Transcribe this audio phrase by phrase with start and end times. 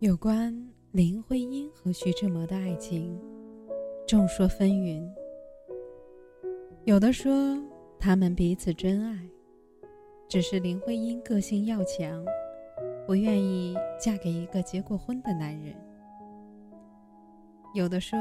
[0.00, 0.54] 有关
[0.92, 3.20] 林徽因和徐志摩的爱情，
[4.06, 5.04] 众说纷纭。
[6.84, 7.60] 有的说
[7.98, 9.28] 他们彼此真爱，
[10.28, 12.22] 只是林徽因个性要强，
[13.06, 15.74] 不愿意嫁给一个结过婚的男人；
[17.74, 18.18] 有的说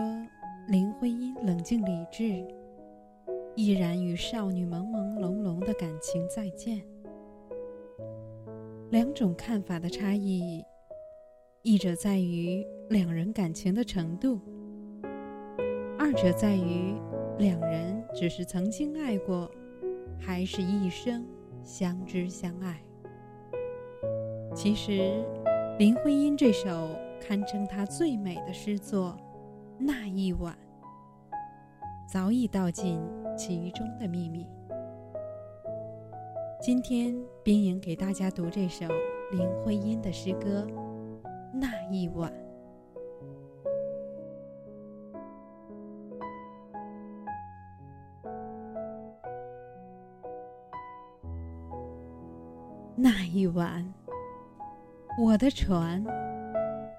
[0.70, 2.48] 林徽因冷静理智，
[3.58, 6.82] 毅然与少女朦朦胧胧的感情再见。
[8.90, 10.64] 两种看法的差异。
[11.64, 14.40] 一者在于两人感情的程度，
[16.00, 16.96] 二者在于
[17.38, 19.52] 两人只是曾经爱过，
[20.18, 21.26] 还是一生
[21.68, 22.82] 相知相爱。
[24.56, 25.22] 其实，
[25.78, 26.90] 林徽因这首
[27.22, 29.18] 堪称她最美的诗作
[29.78, 30.58] 《那一晚》，
[32.10, 33.02] 早已道尽
[33.38, 34.48] 其中的秘密。
[36.62, 38.86] 今天，冰莹给大家读这首
[39.34, 40.66] 林徽因的诗歌。
[41.52, 42.32] 那一晚，
[53.00, 53.94] 那一晚，
[55.22, 56.04] 我的船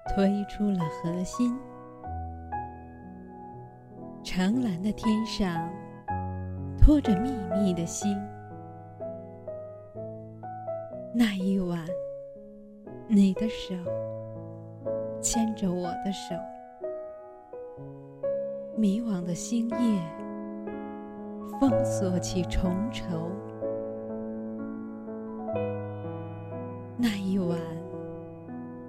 [0.07, 1.53] 推出了河心，
[4.23, 5.69] 澄蓝的天上
[6.79, 8.17] 托着密密的星。
[11.13, 11.85] 那一晚，
[13.07, 13.75] 你的手。
[15.21, 16.33] 牵着我的手，
[18.77, 20.01] 迷惘的星夜
[21.59, 23.29] 封锁起重愁。
[27.01, 27.57] 那一晚，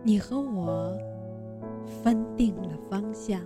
[0.02, 0.98] 你和我
[2.02, 3.40] 分定了方向，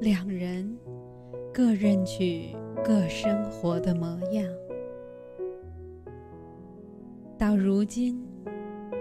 [0.00, 0.74] 两人
[1.52, 4.44] 各认取各生活的模样。
[7.38, 8.26] 到如今。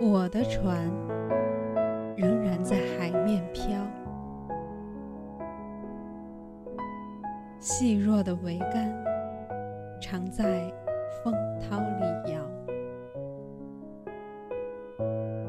[0.02, 0.92] 我的船
[2.18, 3.64] 仍然在海面飘，
[7.60, 8.92] 细弱的桅杆
[10.02, 10.70] 常在
[11.24, 12.40] 风涛里摇。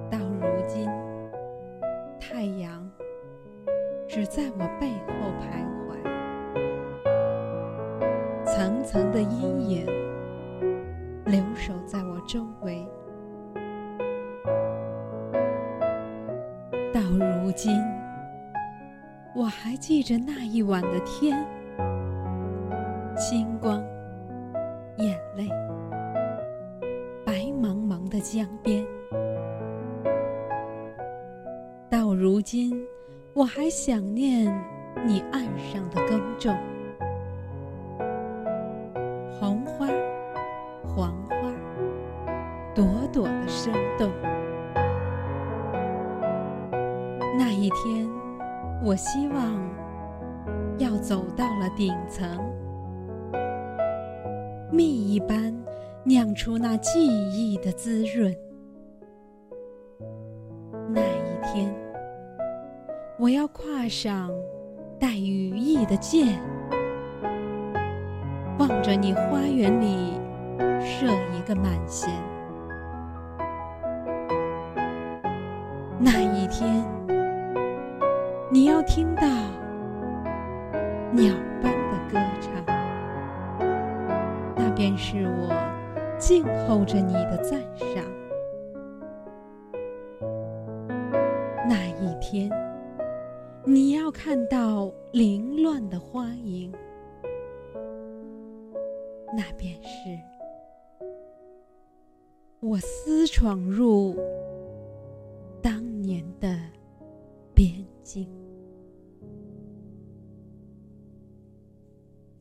[0.09, 0.89] 到如今，
[2.21, 2.89] 太阳
[4.07, 5.99] 只在我背后徘徊，
[8.45, 9.85] 层层的阴影
[11.27, 12.87] 留守在我周围。
[16.93, 17.83] 到如今，
[19.35, 21.45] 我还记着那一晚的天，
[23.17, 23.83] 星光、
[24.99, 25.49] 眼泪、
[28.15, 28.87] 的江边。
[31.91, 32.73] 到如今，
[33.33, 34.47] 我还想念
[35.05, 36.57] 你岸上的耕种，
[39.33, 39.89] 红花、
[40.87, 41.35] 黄花，
[42.73, 44.09] 朵朵的生动。
[47.37, 48.09] 那一天，
[48.85, 49.61] 我希望
[50.79, 52.39] 要走到了顶层，
[54.71, 55.53] 蜜一般
[56.07, 58.35] 酿出那记忆的滋润。
[60.89, 61.75] 那一天，
[63.19, 64.31] 我要跨上
[65.01, 66.39] 带羽翼的箭，
[68.59, 70.21] 望着你花园里
[70.81, 72.11] 射一个满弦。
[75.99, 76.85] 那一天。
[78.51, 79.23] 你要听到
[81.11, 82.53] 鸟般的歌唱，
[84.55, 85.49] 那便是我
[86.19, 88.05] 静候着你的赞赏。
[91.69, 92.51] 那一天，
[93.65, 96.73] 你要看到凌乱的花影，
[99.37, 100.19] 那便是
[102.61, 104.17] 我私闯入
[105.63, 106.59] 当年的
[107.55, 108.29] 边境。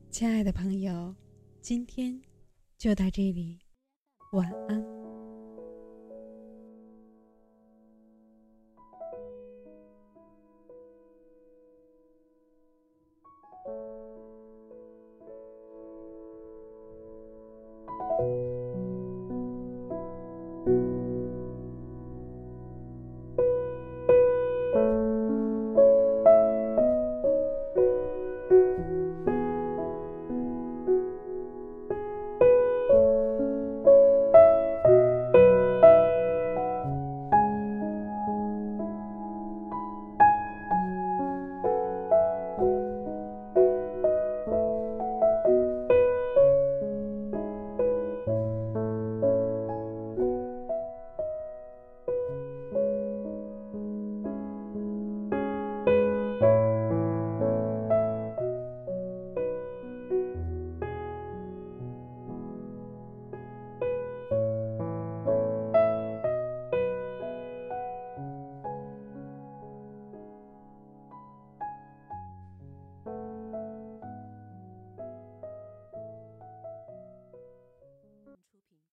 [0.09, 1.15] 亲爱的朋友，
[1.59, 2.21] 今天
[2.77, 3.59] 就到这里，
[4.33, 4.92] 晚安。